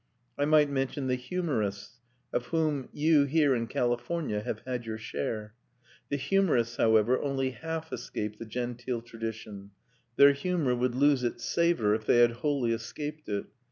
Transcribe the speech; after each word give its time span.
I 0.35 0.45
might 0.45 0.67
mention 0.67 1.05
the 1.05 1.13
humorists, 1.15 1.99
of 2.33 2.47
whom 2.47 2.89
you 2.91 3.25
here 3.25 3.53
in 3.53 3.67
California 3.67 4.41
have 4.41 4.61
had 4.65 4.83
your 4.83 4.97
share. 4.97 5.53
The 6.09 6.17
humorists, 6.17 6.77
however, 6.77 7.21
only 7.21 7.51
half 7.51 7.93
escape 7.93 8.39
the 8.39 8.45
genteel 8.47 9.03
tradition; 9.03 9.69
their 10.15 10.33
humour 10.33 10.73
would 10.73 10.95
lose 10.95 11.23
its 11.23 11.45
savour 11.45 11.93
if 11.93 12.07
they 12.07 12.17
had 12.17 12.31
wholly 12.31 12.71
escaped 12.71 13.29
it. 13.29 13.45